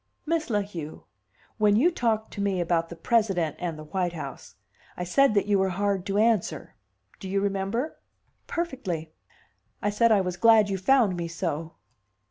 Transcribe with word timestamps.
"Miss 0.25 0.49
La 0.49 0.61
Heu, 0.61 1.03
when 1.59 1.75
you 1.75 1.91
talked 1.91 2.33
to 2.33 2.41
me 2.41 2.59
about 2.59 2.89
the 2.89 2.95
President 2.95 3.55
and 3.59 3.77
the 3.77 3.83
White 3.83 4.13
House, 4.13 4.55
I 4.97 5.03
said 5.03 5.35
that 5.35 5.45
you 5.45 5.59
were 5.59 5.69
hard 5.69 6.07
to 6.07 6.17
answer. 6.17 6.73
Do 7.19 7.29
you 7.29 7.39
remember?" 7.39 7.99
"Perfectly. 8.47 9.13
I 9.79 9.91
said 9.91 10.11
I 10.11 10.21
was 10.21 10.37
glad 10.37 10.71
you 10.71 10.79
found 10.79 11.15
me 11.15 11.27
so. 11.27 11.75